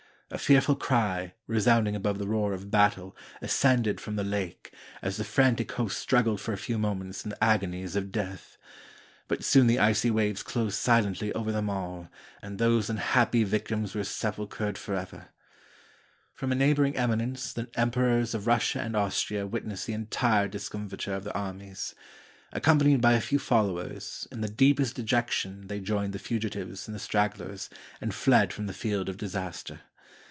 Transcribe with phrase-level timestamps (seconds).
[0.33, 5.17] A fearful cry, resound ing above the roar of battle, ascended from the lake, as
[5.17, 8.57] the frantic host struggled for a few moments in the agonies of death.
[9.27, 12.07] But soon the icy waves closed silently over them all,
[12.41, 15.31] and those unhappy victims were sepul chered forever.
[16.33, 20.87] From a neighboring eminence the Em perors of Russia and Austria witnessed the entire discom
[20.89, 21.93] fiture of their armies.
[22.53, 26.99] Accompanied by a few followers, in the deepest dejection they joined the fugitives and the
[26.99, 29.81] stragglers, and fled from the field of disaster.